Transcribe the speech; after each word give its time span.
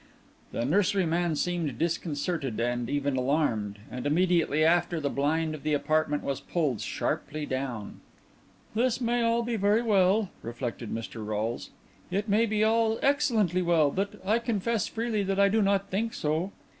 The 0.51 0.65
nurseryman 0.65 1.35
seemed 1.35 1.77
disconcerted, 1.77 2.59
and 2.59 2.89
even 2.89 3.15
alarmed; 3.17 3.77
and 3.91 4.07
immediately 4.07 4.65
after 4.65 4.99
the 4.99 5.11
blind 5.11 5.53
of 5.53 5.61
the 5.61 5.75
apartment 5.75 6.23
was 6.23 6.39
pulled 6.41 6.81
sharply 6.81 7.45
down. 7.45 7.99
"This 8.73 8.99
may 8.99 9.21
all 9.21 9.43
be 9.43 9.57
very 9.57 9.83
well," 9.83 10.31
reflected 10.41 10.89
Mr. 10.91 11.23
Rolles; 11.23 11.69
"it 12.09 12.27
may 12.27 12.47
be 12.47 12.63
all 12.63 12.97
excellently 13.03 13.61
well; 13.61 13.91
but 13.91 14.13
I 14.25 14.39
confess 14.39 14.87
freely 14.87 15.21
that 15.21 15.39
I 15.39 15.49
do 15.49 15.61
not 15.61 15.91
think 15.91 16.15
so. 16.15 16.51